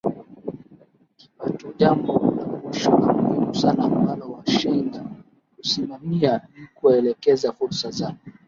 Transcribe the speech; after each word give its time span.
kipatoJambo 1.19 2.13
la 2.37 2.43
mwisho 2.53 2.91
na 2.99 3.13
muhimu 3.13 3.55
sana 3.55 3.83
ambalo 3.83 4.31
washenga 4.31 5.03
husimamia 5.57 6.41
ni 6.55 6.67
kuelekeza 6.73 7.51
fursa 7.53 7.91
za 7.91 8.15